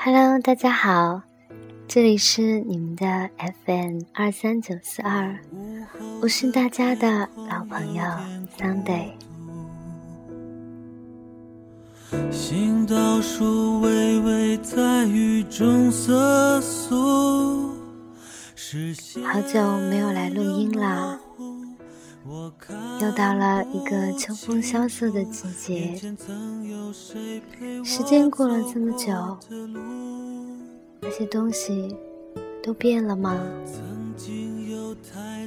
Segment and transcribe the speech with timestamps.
[0.00, 1.22] Hello，大家好，
[1.88, 3.28] 这里是你们的
[3.66, 5.36] FM 二三九四二，
[6.22, 8.04] 我是大家的老朋友
[8.56, 9.10] Sunday。
[12.30, 17.74] 行道树微微在雨中瑟缩，
[19.24, 21.18] 好久没有来录音了。
[23.00, 25.96] 又到了一个秋风萧瑟的季节，
[27.84, 29.12] 时间过了这么久，
[31.00, 31.96] 那些东西
[32.62, 33.38] 都变了吗？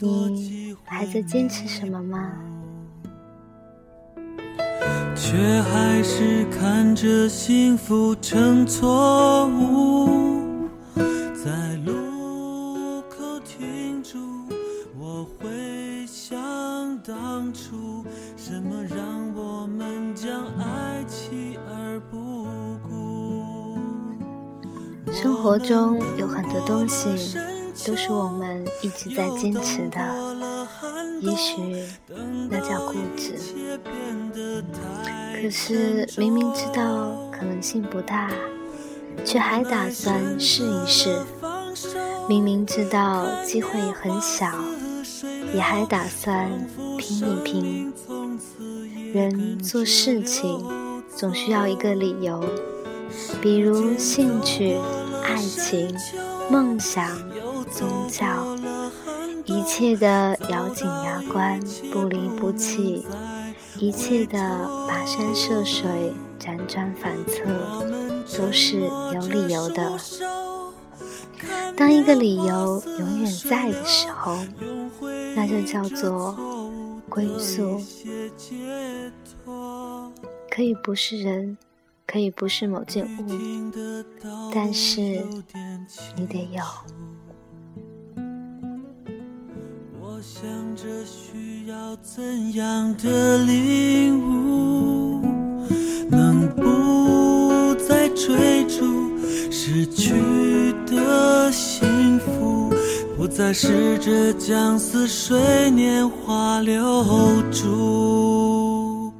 [0.00, 2.32] 你还在坚持什么吗？
[5.14, 10.68] 却还是看着幸福成错误。
[11.34, 11.92] 在路
[17.36, 18.02] 当初，
[18.34, 22.46] 什么让我们将爱弃而不
[22.88, 23.76] 顾
[25.12, 27.36] 生活中有很多东西
[27.86, 30.00] 都是我们一直在坚持的，
[31.20, 31.84] 也许
[32.48, 33.34] 那叫固执。
[35.42, 38.30] 可是明明知道可能性不大，
[39.26, 41.10] 却还打算试一试；
[42.30, 44.50] 明明知道机会很小，
[45.54, 46.50] 也还打算
[47.06, 47.92] 拼一拼。
[49.12, 50.60] 人做事情
[51.14, 52.44] 总需要一个理由，
[53.40, 54.76] 比如兴趣。
[55.22, 55.94] 爱情、
[56.50, 57.18] 梦想、
[57.70, 58.56] 宗教，
[59.44, 61.60] 一切的咬紧牙关、
[61.92, 63.04] 不离不弃，
[63.78, 64.38] 一切的
[64.88, 67.44] 跋山涉水、辗转反侧，
[68.38, 68.80] 都是
[69.14, 69.98] 有理由的。
[71.76, 74.38] 当一个理由永远在的时候，
[75.34, 76.38] 那就叫做
[77.16, 77.80] 归宿。
[80.50, 81.56] 可以不是人。
[82.08, 83.08] 可以不是某件物，
[84.54, 85.00] 但是
[86.14, 86.62] 你得有。
[90.00, 94.65] 我想着需要怎样的领悟，
[103.36, 106.80] 再试着将似水年华留
[107.52, 109.12] 住。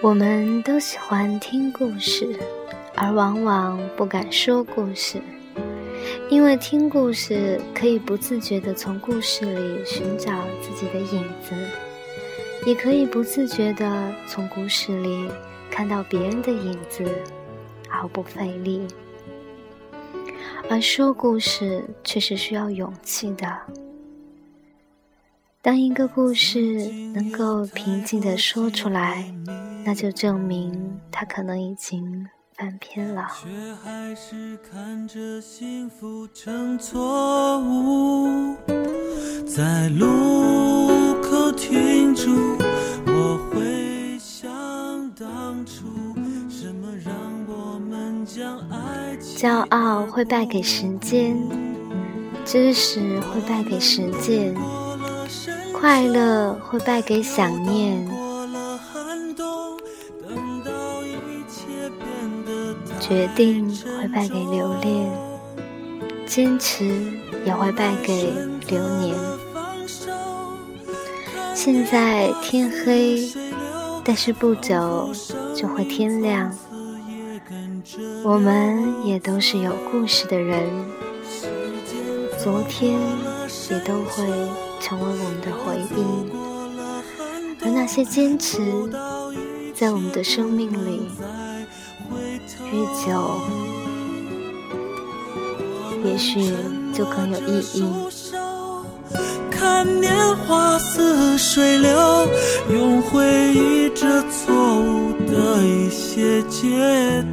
[0.00, 2.34] 我们都喜欢听故事，
[2.94, 5.20] 而往往不敢说故事，
[6.30, 11.54] 因为听故事可以不自觉地从故事里寻找自己的影子，
[12.64, 15.28] 也可以不自觉地从故事里
[15.70, 17.04] 看到别人的影子，
[17.96, 18.86] 毫不费力。
[20.68, 23.60] 而说故事却是需要勇气的。
[25.62, 29.32] 当一个故事能够平静地说出来。
[29.86, 33.28] 那就证明它可能已经翻篇了。
[39.46, 42.58] 在路口停住，
[49.36, 51.36] 骄傲会败给时间，
[52.42, 54.54] 知识会败给实践，
[55.78, 58.08] 快乐会败给想念。
[62.98, 63.68] 决定
[64.00, 65.12] 会败给留恋，
[66.24, 66.86] 坚持
[67.44, 68.32] 也会败给
[68.68, 69.14] 流年。
[71.54, 73.30] 现在天黑，
[74.02, 75.10] 但是不久
[75.54, 76.50] 就会天亮。
[78.24, 80.68] 我们也都是有故事的人，
[82.42, 82.98] 昨天
[83.70, 84.26] 也都会
[84.80, 86.04] 成为我们的回忆，
[87.64, 88.60] 而那些坚持，
[89.74, 91.08] 在我们的生命里。
[92.72, 93.40] 越久，
[96.04, 96.52] 也许
[96.92, 97.84] 就更有意义。
[99.50, 102.28] 看年华似水流，
[102.70, 103.24] 用回
[103.54, 107.24] 忆这错误的一些解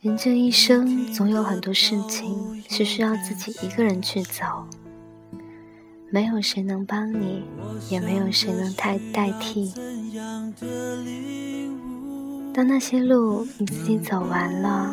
[0.00, 4.44] 人这一生，总有很多事情是需要自己一个人去走，
[6.10, 7.44] 没有谁能帮你，
[7.88, 9.72] 也没有谁能代代替。
[12.52, 14.92] 当那些路你自己走完了，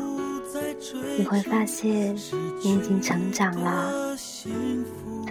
[1.18, 2.16] 你会发现
[2.64, 4.16] 你已经成长了，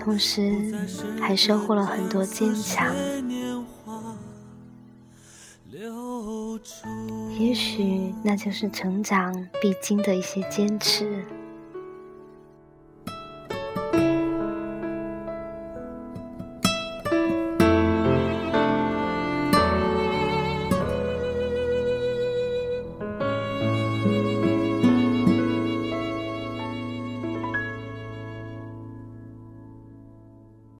[0.03, 0.53] 同时
[1.21, 2.93] 还收获了很多坚强。
[7.39, 11.25] 也许那就是成长必经的一些坚持。